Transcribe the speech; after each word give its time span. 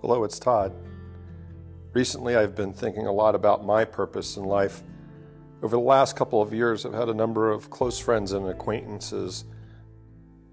Hello, 0.00 0.22
it's 0.22 0.38
Todd. 0.38 0.72
Recently, 1.92 2.36
I've 2.36 2.54
been 2.54 2.72
thinking 2.72 3.08
a 3.08 3.12
lot 3.12 3.34
about 3.34 3.66
my 3.66 3.84
purpose 3.84 4.36
in 4.36 4.44
life. 4.44 4.84
Over 5.60 5.74
the 5.74 5.82
last 5.82 6.14
couple 6.14 6.40
of 6.40 6.54
years, 6.54 6.86
I've 6.86 6.94
had 6.94 7.08
a 7.08 7.14
number 7.14 7.50
of 7.50 7.68
close 7.68 7.98
friends 7.98 8.30
and 8.30 8.46
acquaintances 8.46 9.44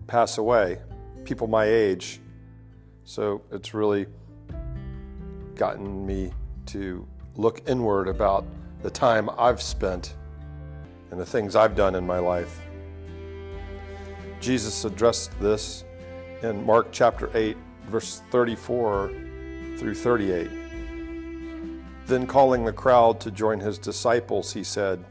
pass 0.08 0.40
away, 0.40 0.80
people 1.26 1.46
my 1.46 1.66
age. 1.66 2.22
So 3.04 3.44
it's 3.52 3.76
really 3.76 4.08
gotten 5.54 6.08
me 6.08 6.32
to 6.68 7.08
look 7.36 7.62
inward 7.70 8.08
about 8.08 8.48
the 8.82 8.90
time 8.90 9.30
I've 9.38 9.62
spent 9.62 10.16
and 11.12 11.20
the 11.20 11.26
things 11.26 11.56
I've 11.56 11.76
done 11.76 11.94
in 11.94 12.04
my 12.04 12.18
life. 12.18 12.62
Jesus 14.42 14.86
addressed 14.86 15.40
this 15.40 15.84
in 16.42 16.66
Mark 16.66 16.88
chapter 16.92 17.30
8, 17.36 17.56
verse 17.90 18.24
34 18.32 19.12
through 19.78 19.96
38. 19.96 20.50
Then, 22.06 22.28
calling 22.28 22.66
the 22.66 22.74
crowd 22.74 23.20
to 23.22 23.32
join 23.32 23.60
his 23.60 23.78
disciples, 23.78 24.54
he 24.54 24.64
said, 24.64 25.04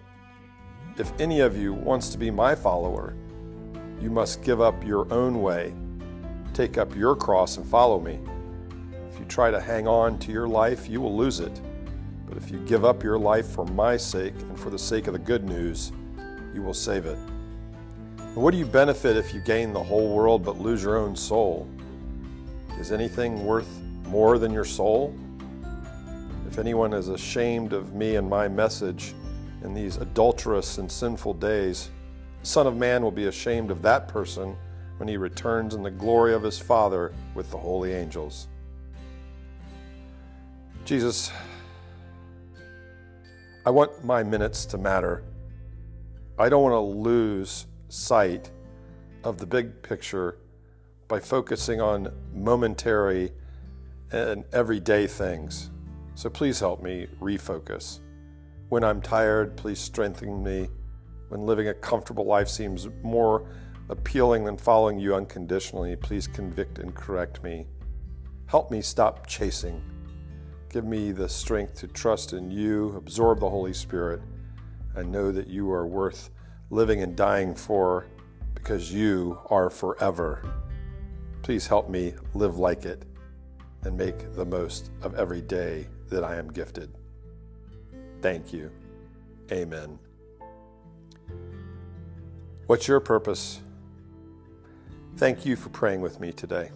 If 0.97 1.13
any 1.21 1.41
of 1.41 1.57
you 1.57 1.73
wants 1.73 2.09
to 2.11 2.19
be 2.19 2.31
my 2.31 2.55
follower, 2.55 3.15
you 4.01 4.11
must 4.11 4.43
give 4.43 4.61
up 4.61 4.85
your 4.85 5.13
own 5.13 5.43
way, 5.43 5.75
take 6.53 6.79
up 6.79 6.95
your 6.95 7.17
cross, 7.17 7.57
and 7.57 7.67
follow 7.67 7.99
me. 7.99 8.21
If 9.11 9.19
you 9.19 9.25
try 9.27 9.51
to 9.51 9.61
hang 9.61 9.89
on 9.89 10.19
to 10.21 10.33
your 10.33 10.47
life, 10.47 10.89
you 10.89 11.01
will 11.01 11.17
lose 11.17 11.41
it. 11.41 11.61
But 12.27 12.37
if 12.37 12.51
you 12.51 12.59
give 12.61 12.85
up 12.85 13.03
your 13.03 13.19
life 13.19 13.47
for 13.47 13.65
my 13.67 13.97
sake 13.97 14.35
and 14.35 14.59
for 14.59 14.71
the 14.71 14.79
sake 14.79 15.07
of 15.07 15.13
the 15.13 15.19
good 15.19 15.45
news, 15.45 15.93
you 16.55 16.63
will 16.63 16.75
save 16.75 17.07
it. 17.07 17.19
And 18.19 18.37
what 18.37 18.53
do 18.53 18.59
you 18.59 18.67
benefit 18.67 19.17
if 19.17 19.35
you 19.35 19.41
gain 19.41 19.73
the 19.73 19.83
whole 19.83 20.15
world 20.15 20.45
but 20.45 20.61
lose 20.61 20.83
your 20.83 20.97
own 20.97 21.17
soul? 21.17 21.69
Is 22.79 22.93
anything 22.93 23.45
worth 23.45 23.81
more 24.07 24.39
than 24.39 24.53
your 24.53 24.65
soul? 24.65 25.15
If 26.49 26.59
anyone 26.59 26.93
is 26.93 27.09
ashamed 27.09 27.73
of 27.73 27.95
me 27.95 28.17
and 28.17 28.29
my 28.29 28.49
message 28.49 29.15
in 29.63 29.75
these 29.75 29.97
adulterous 29.97 30.79
and 30.79 30.91
sinful 30.91 31.35
days, 31.35 31.91
the 32.41 32.47
Son 32.47 32.67
of 32.67 32.77
Man 32.77 33.03
will 33.03 33.11
be 33.11 33.27
ashamed 33.27 33.71
of 33.71 33.83
that 33.83 34.07
person 34.09 34.57
when 34.99 35.09
he 35.09 35.17
returns 35.17 35.75
in 35.75 35.83
the 35.83 35.91
glory 35.91 36.35
of 36.35 36.43
his 36.43 36.59
Father 36.59 37.13
with 37.35 37.51
the 37.51 37.59
holy 37.59 37.93
angels. 37.93 38.49
Jesus, 40.85 41.33
I 43.67 43.71
want 43.71 44.05
my 44.05 44.23
minutes 44.23 44.67
to 44.67 44.79
matter. 44.79 45.25
I 46.39 46.49
don't 46.49 46.63
want 46.63 46.75
to 46.75 46.79
lose 46.79 47.67
sight 47.89 48.51
of 49.25 49.39
the 49.39 49.47
big 49.47 49.83
picture 49.83 50.39
by 51.09 51.21
focusing 51.21 51.81
on 51.81 52.13
momentary 52.35 53.33
and 54.15 54.45
everyday 54.53 55.09
things. 55.09 55.71
So 56.15 56.31
please 56.31 56.61
help 56.61 56.81
me 56.81 57.09
refocus. 57.21 57.99
When 58.69 58.85
I'm 58.85 59.03
tired, 59.03 59.57
please 59.57 59.81
strengthen 59.81 60.43
me. 60.43 60.69
When 61.29 61.47
living 61.47 61.69
a 61.69 61.75
comfortable 61.75 62.25
life 62.25 62.49
seems 62.49 62.89
more 63.03 63.49
appealing 63.89 64.45
than 64.45 64.57
following 64.57 65.01
you 65.01 65.17
unconditionally, 65.17 65.97
please 65.97 66.29
convict 66.29 66.79
and 66.79 66.95
correct 66.95 67.43
me. 67.43 67.67
Help 68.47 68.71
me 68.71 68.81
stop 68.81 69.27
chasing. 69.27 69.83
Give 70.69 70.85
me 70.85 71.11
the 71.11 71.29
strength 71.29 71.75
to 71.81 71.89
trust 71.89 72.33
in 72.35 72.53
you, 72.53 72.95
absorb 72.97 73.41
the 73.41 73.51
Holy 73.51 73.73
Spirit, 73.73 74.21
and 74.95 75.11
know 75.11 75.33
that 75.33 75.49
you 75.49 75.73
are 75.73 75.87
worth 75.89 76.31
living 76.71 77.03
and 77.03 77.17
dying 77.17 77.53
for 77.53 78.07
because 78.55 78.93
you 78.93 79.41
are 79.47 79.71
forever. 79.71 80.41
Please 81.43 81.67
help 81.67 81.91
me 81.91 82.15
live 82.33 82.59
like 82.59 82.85
it 82.85 83.05
and 83.85 83.97
make 83.97 84.35
the 84.35 84.45
most 84.45 84.91
of 85.03 85.15
every 85.15 85.41
day 85.41 85.87
that 86.09 86.25
I 86.25 86.37
am 86.37 86.51
gifted. 86.51 86.93
Thank 88.23 88.53
you. 88.53 88.71
Amen. 89.53 89.99
What's 92.67 92.89
your 92.89 93.01
purpose? 93.01 93.61
Thank 95.17 95.45
you 95.45 95.55
for 95.55 95.69
praying 95.69 96.01
with 96.01 96.19
me 96.19 96.33
today. 96.33 96.71